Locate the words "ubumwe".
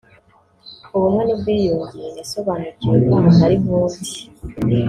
0.95-1.21